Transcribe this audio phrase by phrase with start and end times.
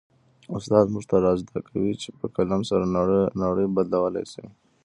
[0.57, 2.85] استاد موږ ته را زده کوي چي په قلم سره
[3.43, 4.43] نړۍ بدلولای سي.